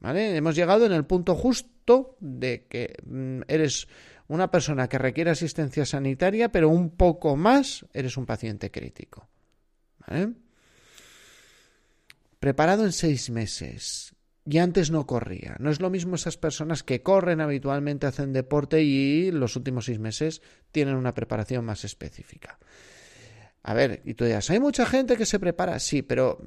¿Vale? 0.00 0.36
Hemos 0.36 0.54
llegado 0.54 0.86
en 0.86 0.92
el 0.92 1.04
punto 1.04 1.34
justo 1.34 2.16
de 2.20 2.66
que 2.68 2.94
mm, 3.04 3.42
eres 3.48 3.88
una 4.28 4.50
persona 4.50 4.88
que 4.88 4.98
requiere 4.98 5.30
asistencia 5.30 5.84
sanitaria, 5.84 6.52
pero 6.52 6.68
un 6.68 6.90
poco 6.90 7.36
más 7.36 7.84
eres 7.92 8.16
un 8.16 8.26
paciente 8.26 8.70
crítico. 8.70 9.28
¿Vale? 10.06 10.34
Preparado 12.38 12.84
en 12.84 12.92
seis 12.92 13.30
meses 13.30 14.14
y 14.44 14.58
antes 14.58 14.90
no 14.90 15.06
corría. 15.06 15.56
No 15.58 15.70
es 15.70 15.80
lo 15.80 15.90
mismo 15.90 16.14
esas 16.14 16.36
personas 16.36 16.82
que 16.82 17.02
corren 17.02 17.40
habitualmente, 17.40 18.06
hacen 18.06 18.32
deporte 18.32 18.82
y 18.82 19.30
los 19.32 19.56
últimos 19.56 19.86
seis 19.86 19.98
meses 19.98 20.40
tienen 20.70 20.94
una 20.94 21.14
preparación 21.14 21.64
más 21.64 21.84
específica. 21.84 22.58
A 23.62 23.74
ver, 23.74 24.00
y 24.04 24.14
tú 24.14 24.24
dirás, 24.24 24.48
¿hay 24.50 24.60
mucha 24.60 24.86
gente 24.86 25.16
que 25.16 25.26
se 25.26 25.40
prepara? 25.40 25.78
Sí, 25.80 26.02
pero 26.02 26.40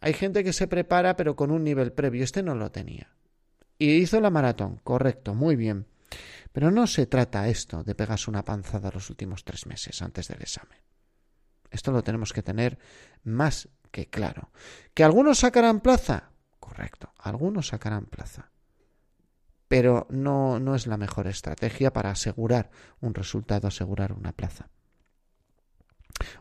hay 0.00 0.14
gente 0.14 0.42
que 0.42 0.52
se 0.52 0.66
prepara 0.66 1.16
pero 1.16 1.36
con 1.36 1.50
un 1.50 1.62
nivel 1.62 1.92
previo. 1.92 2.24
Este 2.24 2.42
no 2.42 2.54
lo 2.54 2.70
tenía. 2.70 3.14
Y 3.78 3.92
hizo 3.96 4.20
la 4.20 4.30
maratón, 4.30 4.80
correcto, 4.82 5.34
muy 5.34 5.56
bien. 5.56 5.86
Pero 6.52 6.70
no 6.70 6.86
se 6.86 7.06
trata 7.06 7.48
esto 7.48 7.84
de 7.84 7.94
pegarse 7.94 8.30
una 8.30 8.44
panzada 8.44 8.90
los 8.92 9.10
últimos 9.10 9.44
tres 9.44 9.66
meses 9.66 10.02
antes 10.02 10.28
del 10.28 10.42
examen. 10.42 10.78
Esto 11.70 11.92
lo 11.92 12.02
tenemos 12.02 12.32
que 12.32 12.42
tener 12.42 12.78
más 13.22 13.68
que 13.90 14.06
claro. 14.06 14.50
¿Que 14.94 15.04
algunos 15.04 15.38
sacarán 15.38 15.80
plaza? 15.80 16.30
Correcto, 16.58 17.12
algunos 17.18 17.68
sacarán 17.68 18.06
plaza. 18.06 18.50
Pero 19.68 20.08
no, 20.10 20.58
no 20.58 20.74
es 20.74 20.86
la 20.88 20.96
mejor 20.96 21.28
estrategia 21.28 21.92
para 21.92 22.10
asegurar 22.10 22.70
un 23.00 23.14
resultado, 23.14 23.68
asegurar 23.68 24.12
una 24.12 24.32
plaza. 24.32 24.68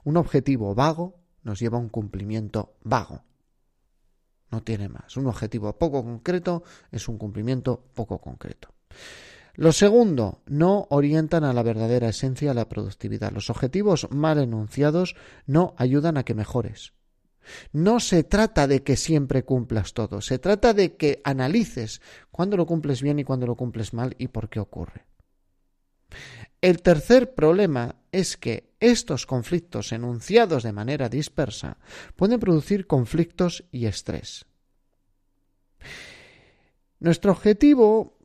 Un 0.03 0.17
objetivo 0.17 0.73
vago 0.73 1.19
nos 1.43 1.59
lleva 1.59 1.77
a 1.77 1.81
un 1.81 1.89
cumplimiento 1.89 2.75
vago. 2.83 3.23
No 4.51 4.63
tiene 4.63 4.89
más. 4.89 5.15
Un 5.17 5.27
objetivo 5.27 5.77
poco 5.77 6.03
concreto 6.03 6.63
es 6.91 7.07
un 7.07 7.17
cumplimiento 7.17 7.83
poco 7.93 8.19
concreto. 8.19 8.69
Lo 9.55 9.73
segundo, 9.73 10.41
no 10.45 10.87
orientan 10.89 11.43
a 11.43 11.53
la 11.53 11.63
verdadera 11.63 12.09
esencia 12.09 12.49
de 12.49 12.55
la 12.55 12.69
productividad. 12.69 13.31
Los 13.31 13.49
objetivos 13.49 14.07
mal 14.09 14.39
enunciados 14.39 15.15
no 15.45 15.73
ayudan 15.77 16.17
a 16.17 16.23
que 16.23 16.33
mejores. 16.33 16.93
No 17.73 17.99
se 17.99 18.23
trata 18.23 18.67
de 18.67 18.83
que 18.83 18.95
siempre 18.95 19.43
cumplas 19.43 19.93
todo, 19.93 20.21
se 20.21 20.39
trata 20.39 20.73
de 20.73 20.95
que 20.95 21.21
analices 21.23 22.01
cuándo 22.31 22.57
lo 22.57 22.65
cumples 22.65 23.01
bien 23.01 23.19
y 23.19 23.23
cuándo 23.23 23.47
lo 23.47 23.55
cumples 23.55 23.93
mal 23.93 24.15
y 24.17 24.27
por 24.27 24.49
qué 24.49 24.59
ocurre. 24.59 25.05
El 26.61 26.81
tercer 26.81 27.33
problema 27.33 27.95
es 28.11 28.37
que 28.37 28.68
estos 28.79 29.25
conflictos 29.25 29.91
enunciados 29.91 30.63
de 30.63 30.71
manera 30.71 31.09
dispersa 31.09 31.77
pueden 32.15 32.39
producir 32.39 32.87
conflictos 32.87 33.65
y 33.71 33.85
estrés. 33.85 34.45
Nuestro 36.99 37.31
objetivo 37.31 38.17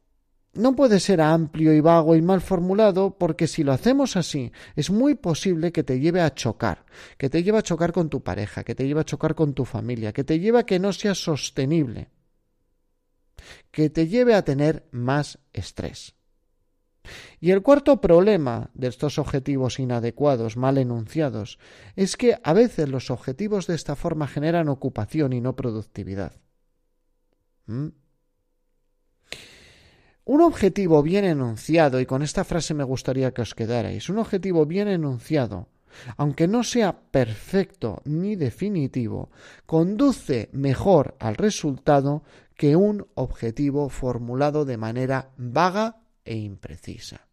no 0.54 0.76
puede 0.76 1.00
ser 1.00 1.20
amplio 1.20 1.72
y 1.74 1.80
vago 1.80 2.14
y 2.16 2.22
mal 2.22 2.40
formulado 2.40 3.18
porque 3.18 3.46
si 3.46 3.64
lo 3.64 3.72
hacemos 3.72 4.16
así 4.16 4.52
es 4.76 4.90
muy 4.90 5.14
posible 5.14 5.72
que 5.72 5.82
te 5.82 5.98
lleve 5.98 6.20
a 6.20 6.34
chocar, 6.34 6.84
que 7.18 7.28
te 7.28 7.42
lleve 7.42 7.58
a 7.58 7.62
chocar 7.62 7.92
con 7.92 8.08
tu 8.08 8.22
pareja, 8.22 8.64
que 8.64 8.74
te 8.74 8.86
lleve 8.86 9.00
a 9.00 9.04
chocar 9.04 9.34
con 9.34 9.54
tu 9.54 9.64
familia, 9.64 10.12
que 10.12 10.24
te 10.24 10.38
lleve 10.38 10.60
a 10.60 10.66
que 10.66 10.78
no 10.78 10.92
sea 10.92 11.14
sostenible, 11.14 12.08
que 13.70 13.90
te 13.90 14.06
lleve 14.06 14.34
a 14.34 14.44
tener 14.44 14.86
más 14.92 15.38
estrés. 15.52 16.14
Y 17.40 17.50
el 17.50 17.62
cuarto 17.62 18.00
problema 18.00 18.70
de 18.74 18.88
estos 18.88 19.18
objetivos 19.18 19.78
inadecuados, 19.78 20.56
mal 20.56 20.78
enunciados, 20.78 21.58
es 21.96 22.16
que 22.16 22.38
a 22.42 22.52
veces 22.52 22.88
los 22.88 23.10
objetivos 23.10 23.66
de 23.66 23.74
esta 23.74 23.96
forma 23.96 24.26
generan 24.26 24.68
ocupación 24.68 25.32
y 25.32 25.40
no 25.40 25.56
productividad. 25.56 26.32
¿Mm? 27.66 27.88
Un 30.26 30.40
objetivo 30.40 31.02
bien 31.02 31.26
enunciado, 31.26 32.00
y 32.00 32.06
con 32.06 32.22
esta 32.22 32.44
frase 32.44 32.72
me 32.72 32.84
gustaría 32.84 33.34
que 33.34 33.42
os 33.42 33.54
quedarais, 33.54 34.08
un 34.08 34.18
objetivo 34.18 34.64
bien 34.64 34.88
enunciado, 34.88 35.68
aunque 36.16 36.48
no 36.48 36.64
sea 36.64 36.98
perfecto 37.10 38.00
ni 38.04 38.34
definitivo, 38.34 39.30
conduce 39.66 40.48
mejor 40.52 41.14
al 41.18 41.36
resultado 41.36 42.22
que 42.56 42.74
un 42.74 43.06
objetivo 43.14 43.90
formulado 43.90 44.64
de 44.64 44.78
manera 44.78 45.30
vaga 45.36 46.03
e 46.24 46.36
imprecisa. 46.36 47.26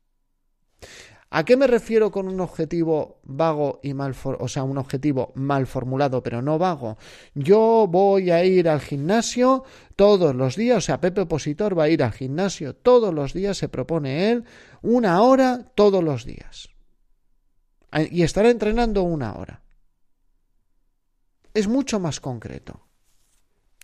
¿A 1.34 1.46
qué 1.46 1.56
me 1.56 1.66
refiero 1.66 2.12
con 2.12 2.28
un 2.28 2.42
objetivo 2.42 3.22
vago 3.24 3.80
y 3.82 3.94
mal, 3.94 4.14
o 4.22 4.48
sea, 4.50 4.64
un 4.64 4.78
objetivo 4.78 5.32
mal 5.36 5.66
formulado, 5.66 6.22
pero 6.22 6.42
no 6.42 6.58
vago? 6.58 6.98
Yo 7.34 7.88
voy 7.90 8.32
a 8.32 8.44
ir 8.44 8.68
al 8.68 8.82
gimnasio 8.82 9.64
todos 9.96 10.36
los 10.36 10.58
días, 10.58 10.80
o 10.80 10.82
sea, 10.82 11.00
Pepe 11.00 11.22
Opositor 11.22 11.78
va 11.78 11.86
a 11.86 11.90
ir 11.90 12.04
al 12.04 12.12
gimnasio 12.12 12.76
todos 12.76 13.14
los 13.14 13.32
días, 13.32 13.58
se 13.58 13.70
propone 13.70 14.30
él, 14.30 14.44
una 14.82 15.22
hora 15.22 15.72
todos 15.74 16.04
los 16.04 16.26
días. 16.26 16.68
Y 18.10 18.24
estará 18.24 18.50
entrenando 18.50 19.04
una 19.04 19.36
hora. 19.36 19.62
Es 21.54 21.70
mucho 21.70 21.98
más 22.02 22.20
concreto. 22.20 22.88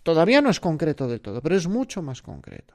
Todavía 0.02 0.42
no 0.42 0.50
es 0.50 0.60
concreto 0.60 1.08
de 1.08 1.18
todo, 1.18 1.40
pero 1.40 1.56
es 1.56 1.66
mucho 1.66 2.02
más 2.02 2.20
concreto. 2.20 2.74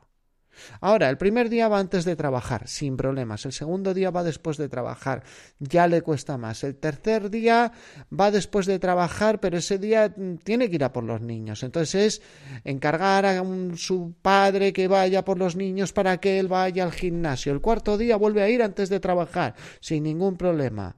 Ahora, 0.81 1.09
el 1.09 1.17
primer 1.17 1.49
día 1.49 1.67
va 1.67 1.79
antes 1.79 2.05
de 2.05 2.15
trabajar, 2.15 2.67
sin 2.67 2.97
problemas. 2.97 3.45
El 3.45 3.53
segundo 3.53 3.93
día 3.93 4.11
va 4.11 4.23
después 4.23 4.57
de 4.57 4.69
trabajar, 4.69 5.23
ya 5.59 5.87
le 5.87 6.01
cuesta 6.01 6.37
más. 6.37 6.63
El 6.63 6.75
tercer 6.75 7.29
día 7.29 7.71
va 8.17 8.31
después 8.31 8.65
de 8.65 8.79
trabajar, 8.79 9.39
pero 9.39 9.57
ese 9.57 9.77
día 9.77 10.13
tiene 10.43 10.69
que 10.69 10.75
ir 10.75 10.83
a 10.83 10.93
por 10.93 11.03
los 11.03 11.21
niños. 11.21 11.63
Entonces 11.63 11.95
es 11.95 12.21
encargar 12.63 13.25
a 13.25 13.43
su 13.75 14.13
padre 14.21 14.73
que 14.73 14.87
vaya 14.87 15.25
por 15.25 15.37
los 15.37 15.55
niños 15.55 15.93
para 15.93 16.17
que 16.17 16.39
él 16.39 16.47
vaya 16.47 16.83
al 16.83 16.91
gimnasio. 16.91 17.53
El 17.53 17.61
cuarto 17.61 17.97
día 17.97 18.17
vuelve 18.17 18.41
a 18.41 18.49
ir 18.49 18.63
antes 18.63 18.89
de 18.89 18.99
trabajar, 18.99 19.55
sin 19.79 20.03
ningún 20.03 20.37
problema. 20.37 20.95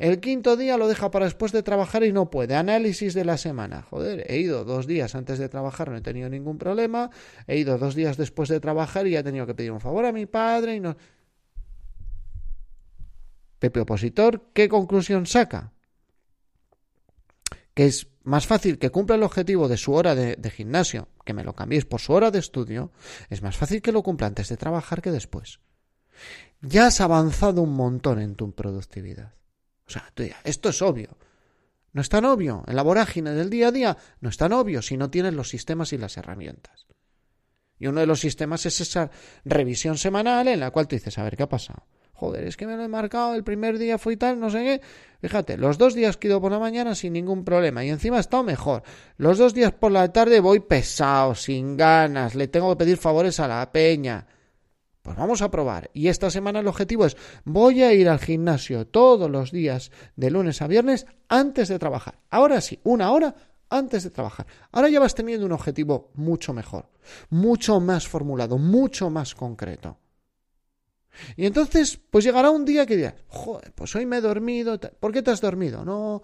El 0.00 0.18
quinto 0.18 0.56
día 0.56 0.78
lo 0.78 0.88
deja 0.88 1.10
para 1.10 1.26
después 1.26 1.52
de 1.52 1.62
trabajar 1.62 2.04
y 2.04 2.10
no 2.10 2.30
puede. 2.30 2.56
Análisis 2.56 3.12
de 3.12 3.22
la 3.26 3.36
semana. 3.36 3.82
Joder, 3.82 4.24
he 4.32 4.38
ido 4.38 4.64
dos 4.64 4.86
días 4.86 5.14
antes 5.14 5.38
de 5.38 5.50
trabajar, 5.50 5.90
no 5.90 5.98
he 5.98 6.00
tenido 6.00 6.30
ningún 6.30 6.56
problema. 6.56 7.10
He 7.46 7.58
ido 7.58 7.76
dos 7.76 7.94
días 7.94 8.16
después 8.16 8.48
de 8.48 8.60
trabajar 8.60 9.06
y 9.06 9.14
he 9.14 9.22
tenido 9.22 9.46
que 9.46 9.54
pedir 9.54 9.72
un 9.72 9.80
favor 9.80 10.06
a 10.06 10.12
mi 10.12 10.24
padre 10.24 10.76
y 10.76 10.80
no. 10.80 10.96
Pepe 13.58 13.80
Opositor, 13.80 14.46
¿qué 14.54 14.70
conclusión 14.70 15.26
saca? 15.26 15.74
Que 17.74 17.84
es 17.84 18.06
más 18.22 18.46
fácil 18.46 18.78
que 18.78 18.88
cumpla 18.88 19.16
el 19.16 19.22
objetivo 19.22 19.68
de 19.68 19.76
su 19.76 19.92
hora 19.92 20.14
de, 20.14 20.34
de, 20.36 20.50
gimnasio, 20.50 21.08
que 21.26 21.34
me 21.34 21.44
lo 21.44 21.54
cambiéis 21.54 21.84
por 21.84 22.00
su 22.00 22.14
hora 22.14 22.30
de 22.30 22.38
estudio, 22.38 22.90
es 23.28 23.42
más 23.42 23.58
fácil 23.58 23.82
que 23.82 23.92
lo 23.92 24.02
cumpla 24.02 24.28
antes 24.28 24.48
de 24.48 24.56
trabajar 24.56 25.02
que 25.02 25.10
después. 25.10 25.60
Ya 26.62 26.86
has 26.86 27.02
avanzado 27.02 27.60
un 27.60 27.74
montón 27.74 28.18
en 28.18 28.34
tu 28.34 28.50
productividad. 28.52 29.34
O 29.90 29.92
sea, 29.92 30.12
esto 30.44 30.68
es 30.68 30.82
obvio. 30.82 31.16
No 31.92 32.00
es 32.00 32.08
tan 32.08 32.24
obvio. 32.24 32.62
En 32.68 32.76
la 32.76 32.82
vorágine 32.82 33.32
del 33.32 33.50
día 33.50 33.68
a 33.68 33.72
día 33.72 33.96
no 34.20 34.28
es 34.28 34.36
tan 34.36 34.52
obvio 34.52 34.82
si 34.82 34.96
no 34.96 35.10
tienes 35.10 35.34
los 35.34 35.48
sistemas 35.48 35.92
y 35.92 35.98
las 35.98 36.16
herramientas. 36.16 36.86
Y 37.78 37.88
uno 37.88 38.00
de 38.00 38.06
los 38.06 38.20
sistemas 38.20 38.64
es 38.66 38.80
esa 38.80 39.10
revisión 39.44 39.98
semanal 39.98 40.46
en 40.46 40.60
la 40.60 40.70
cual 40.70 40.86
tú 40.86 40.94
dices, 40.94 41.18
a 41.18 41.24
ver, 41.24 41.36
¿qué 41.36 41.42
ha 41.42 41.48
pasado? 41.48 41.86
Joder, 42.12 42.44
es 42.44 42.56
que 42.56 42.66
me 42.66 42.76
lo 42.76 42.84
he 42.84 42.88
marcado, 42.88 43.34
el 43.34 43.42
primer 43.42 43.78
día 43.78 43.96
fue 43.96 44.16
tal, 44.16 44.38
no 44.38 44.50
sé 44.50 44.58
qué. 44.58 44.80
Fíjate, 45.22 45.56
los 45.56 45.78
dos 45.78 45.94
días 45.94 46.18
que 46.18 46.28
he 46.28 46.30
ido 46.30 46.40
por 46.40 46.52
la 46.52 46.58
mañana 46.58 46.94
sin 46.94 47.14
ningún 47.14 47.44
problema 47.44 47.82
y 47.82 47.88
encima 47.88 48.18
he 48.18 48.20
estado 48.20 48.42
mejor. 48.42 48.82
Los 49.16 49.38
dos 49.38 49.54
días 49.54 49.72
por 49.72 49.90
la 49.90 50.12
tarde 50.12 50.38
voy 50.38 50.60
pesado, 50.60 51.34
sin 51.34 51.78
ganas, 51.78 52.34
le 52.34 52.46
tengo 52.46 52.68
que 52.70 52.84
pedir 52.84 52.98
favores 52.98 53.40
a 53.40 53.48
la 53.48 53.72
peña. 53.72 54.26
Pues 55.02 55.16
vamos 55.16 55.40
a 55.42 55.50
probar. 55.50 55.90
Y 55.94 56.08
esta 56.08 56.30
semana 56.30 56.60
el 56.60 56.68
objetivo 56.68 57.06
es 57.06 57.16
voy 57.44 57.82
a 57.82 57.92
ir 57.92 58.08
al 58.08 58.18
gimnasio 58.18 58.86
todos 58.86 59.30
los 59.30 59.50
días 59.50 59.90
de 60.16 60.30
lunes 60.30 60.60
a 60.60 60.66
viernes 60.66 61.06
antes 61.28 61.68
de 61.68 61.78
trabajar. 61.78 62.20
Ahora 62.28 62.60
sí, 62.60 62.80
una 62.84 63.10
hora 63.10 63.34
antes 63.70 64.04
de 64.04 64.10
trabajar. 64.10 64.46
Ahora 64.72 64.88
ya 64.88 65.00
vas 65.00 65.14
teniendo 65.14 65.46
un 65.46 65.52
objetivo 65.52 66.10
mucho 66.14 66.52
mejor, 66.52 66.90
mucho 67.30 67.80
más 67.80 68.06
formulado, 68.06 68.58
mucho 68.58 69.08
más 69.08 69.34
concreto. 69.34 69.98
Y 71.36 71.46
entonces, 71.46 71.98
pues 72.10 72.24
llegará 72.24 72.50
un 72.50 72.64
día 72.64 72.86
que 72.86 72.96
dirás, 72.96 73.14
joder, 73.28 73.72
pues 73.72 73.94
hoy 73.96 74.06
me 74.06 74.18
he 74.18 74.20
dormido. 74.20 74.78
¿Por 74.78 75.12
qué 75.12 75.22
te 75.22 75.30
has 75.30 75.40
dormido? 75.40 75.84
No, 75.84 76.22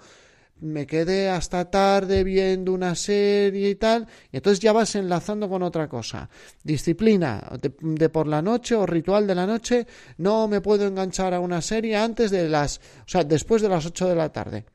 me 0.61 0.87
quedé 0.87 1.29
hasta 1.29 1.71
tarde 1.71 2.25
viendo 2.25 2.73
una 2.73 2.95
serie 2.95 3.71
y 3.71 3.75
tal, 3.75 4.07
y 4.33 4.37
entonces 4.37 4.61
ya 4.61 4.73
vas 4.73 4.95
enlazando 4.95 5.49
con 5.49 5.63
otra 5.63 5.89
cosa. 5.89 6.29
Disciplina 6.63 7.51
de, 7.61 8.09
por 8.09 8.27
la 8.27 8.43
noche 8.43 8.75
o 8.75 8.87
ritual 8.87 9.27
de 9.27 9.35
la 9.35 9.47
noche, 9.47 9.87
no 10.19 10.49
me 10.49 10.61
puedo 10.61 10.87
enganchar 10.87 11.35
a 11.35 11.41
una 11.41 11.61
serie 11.61 11.97
antes 11.97 12.31
de 12.31 12.49
las, 12.49 12.79
o 12.79 13.09
sea, 13.09 13.25
después 13.25 13.63
de 13.63 13.69
las 13.69 13.87
8 13.87 14.09
de 14.09 14.15
la 14.15 14.33
tarde, 14.33 14.67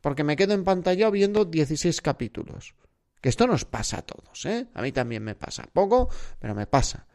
porque 0.00 0.24
me 0.24 0.36
quedo 0.36 0.54
en 0.54 0.64
pantalla 0.64 1.10
viendo 1.10 1.44
16 1.44 2.00
capítulos. 2.00 2.74
Que 3.20 3.30
esto 3.30 3.46
nos 3.46 3.64
pasa 3.64 4.00
a 4.00 4.02
todos, 4.02 4.44
¿eh? 4.44 4.66
A 4.74 4.82
mí 4.82 4.92
también 4.92 5.24
me 5.24 5.34
pasa. 5.34 5.66
Poco, 5.72 6.10
pero 6.38 6.54
me 6.54 6.66
pasa. 6.66 7.06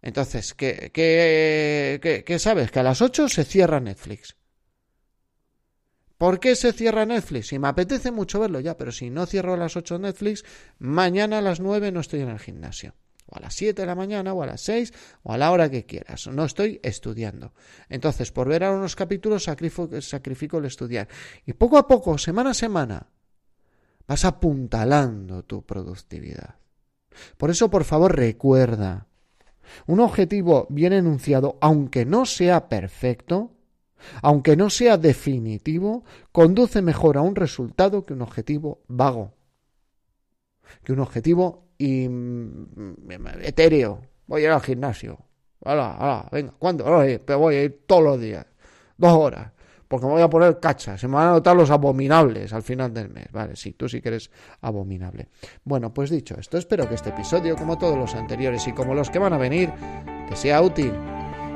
Entonces, 0.00 0.54
¿qué, 0.54 0.92
qué, 0.94 2.22
qué 2.24 2.38
sabes? 2.38 2.70
Que 2.70 2.78
a 2.78 2.84
las 2.84 3.02
8 3.02 3.28
se 3.28 3.44
cierra 3.44 3.80
Netflix. 3.80 4.36
¿Por 6.22 6.38
qué 6.38 6.54
se 6.54 6.72
cierra 6.72 7.04
Netflix? 7.04 7.48
Si 7.48 7.58
me 7.58 7.66
apetece 7.66 8.12
mucho 8.12 8.38
verlo 8.38 8.60
ya, 8.60 8.76
pero 8.76 8.92
si 8.92 9.10
no 9.10 9.26
cierro 9.26 9.54
a 9.54 9.56
las 9.56 9.76
8 9.76 9.98
Netflix, 9.98 10.44
mañana 10.78 11.38
a 11.38 11.42
las 11.42 11.58
9 11.58 11.90
no 11.90 11.98
estoy 11.98 12.20
en 12.20 12.28
el 12.28 12.38
gimnasio. 12.38 12.94
O 13.26 13.38
a 13.38 13.40
las 13.40 13.54
7 13.54 13.82
de 13.82 13.86
la 13.86 13.96
mañana, 13.96 14.32
o 14.32 14.40
a 14.40 14.46
las 14.46 14.60
6, 14.60 14.92
o 15.24 15.32
a 15.32 15.36
la 15.36 15.50
hora 15.50 15.68
que 15.68 15.84
quieras. 15.84 16.28
No 16.28 16.44
estoy 16.44 16.78
estudiando. 16.84 17.54
Entonces, 17.88 18.30
por 18.30 18.46
ver 18.46 18.62
a 18.62 18.70
unos 18.70 18.94
capítulos, 18.94 19.42
sacrifico, 19.42 20.00
sacrifico 20.00 20.58
el 20.58 20.66
estudiar. 20.66 21.08
Y 21.44 21.54
poco 21.54 21.76
a 21.76 21.88
poco, 21.88 22.16
semana 22.18 22.50
a 22.50 22.54
semana, 22.54 23.08
vas 24.06 24.24
apuntalando 24.24 25.42
tu 25.42 25.66
productividad. 25.66 26.54
Por 27.36 27.50
eso, 27.50 27.68
por 27.68 27.82
favor, 27.82 28.14
recuerda, 28.14 29.08
un 29.88 29.98
objetivo 29.98 30.68
bien 30.70 30.92
enunciado, 30.92 31.58
aunque 31.60 32.06
no 32.06 32.26
sea 32.26 32.68
perfecto, 32.68 33.56
aunque 34.22 34.56
no 34.56 34.70
sea 34.70 34.96
definitivo, 34.96 36.04
conduce 36.30 36.82
mejor 36.82 37.16
a 37.16 37.22
un 37.22 37.34
resultado 37.34 38.04
que 38.04 38.12
un 38.12 38.22
objetivo 38.22 38.80
vago, 38.88 39.32
que 40.84 40.92
un 40.92 41.00
objetivo 41.00 41.68
etéreo. 43.40 44.00
Voy 44.26 44.42
a 44.42 44.44
ir 44.44 44.50
al 44.50 44.62
gimnasio. 44.62 45.18
Venga, 45.64 46.54
¿cuándo? 46.58 46.84
Pero 47.24 47.38
voy 47.38 47.54
a 47.54 47.62
ir 47.64 47.84
todos 47.86 48.02
los 48.02 48.20
días, 48.20 48.46
dos 48.96 49.12
horas 49.12 49.52
porque 49.92 50.06
me 50.06 50.12
voy 50.12 50.22
a 50.22 50.30
poner 50.30 50.58
cacha, 50.58 50.96
se 50.96 51.06
me 51.06 51.16
van 51.16 51.28
a 51.28 51.30
notar 51.32 51.54
los 51.54 51.68
abominables 51.68 52.54
al 52.54 52.62
final 52.62 52.94
del 52.94 53.10
mes. 53.10 53.26
Vale, 53.30 53.56
sí, 53.56 53.74
tú 53.74 53.90
sí 53.90 54.00
que 54.00 54.08
eres 54.08 54.30
abominable. 54.62 55.28
Bueno, 55.64 55.92
pues 55.92 56.08
dicho 56.08 56.34
esto, 56.40 56.56
espero 56.56 56.88
que 56.88 56.94
este 56.94 57.10
episodio, 57.10 57.56
como 57.56 57.76
todos 57.76 57.98
los 57.98 58.14
anteriores 58.14 58.66
y 58.66 58.72
como 58.72 58.94
los 58.94 59.10
que 59.10 59.18
van 59.18 59.34
a 59.34 59.36
venir, 59.36 59.70
te 60.30 60.34
sea 60.34 60.62
útil. 60.62 60.94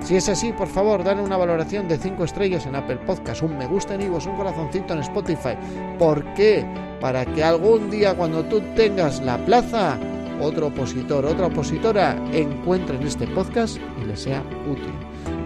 Si 0.07 0.15
es 0.15 0.29
así, 0.29 0.53
por 0.53 0.69
favor, 0.69 1.03
dale 1.03 1.21
una 1.21 1.37
valoración 1.37 1.89
de 1.89 1.99
5 1.99 2.23
estrellas 2.23 2.65
en 2.65 2.77
Apple 2.77 2.99
Podcast, 2.99 3.43
un 3.43 3.59
me 3.59 3.67
gusta 3.67 3.97
en 3.97 4.03
iVoox, 4.03 4.27
un 4.27 4.37
corazoncito 4.37 4.95
en 4.95 5.01
Spotify. 5.01 5.57
¿Por 5.99 6.33
qué? 6.35 6.65
Para 7.01 7.27
que 7.27 7.43
algún 7.43 7.91
día 7.91 8.15
cuando 8.15 8.45
tú 8.45 8.61
tengas 8.77 9.21
la 9.21 9.37
plaza, 9.37 9.99
otro 10.41 10.69
opositor, 10.69 11.25
otra 11.25 11.47
opositora 11.47 12.17
encuentre 12.33 12.97
en 12.97 13.07
este 13.07 13.27
podcast 13.29 13.79
y 14.03 14.07
le 14.07 14.17
sea 14.17 14.43
útil. 14.71 14.93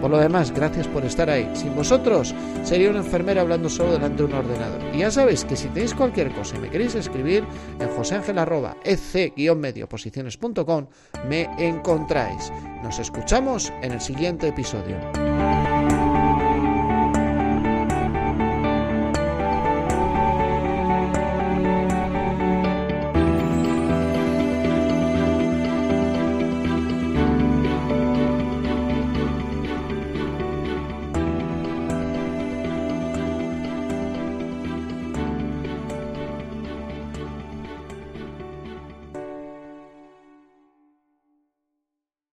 Por 0.01 0.11
lo 0.11 0.19
demás, 0.19 0.53
gracias 0.53 0.89
por 0.89 1.05
estar 1.05 1.29
ahí. 1.29 1.51
Sin 1.55 1.77
vosotros, 1.77 2.35
sería 2.65 2.89
una 2.91 3.01
enfermera 3.01 3.43
hablando 3.43 3.69
solo 3.69 3.93
delante 3.93 4.23
de 4.23 4.25
un 4.25 4.33
ordenador. 4.35 4.81
Y 4.95 5.01
ya 5.01 5.11
sabéis 5.11 5.45
que 5.45 5.57
si 5.57 5.69
tenéis 5.69 5.93
cualquier 5.95 6.33
cosa 6.33 6.57
y 6.57 6.61
me 6.61 6.71
queréis 6.71 6.95
escribir, 6.95 7.45
en 7.79 7.89
joseangel.ec-medioposiciones.com 7.89 10.87
me 11.29 11.43
encontráis. 11.59 12.51
Nos 12.83 12.99
escuchamos 12.99 13.71
en 13.83 13.93
el 13.93 14.01
siguiente 14.01 14.49
episodio. 14.49 14.97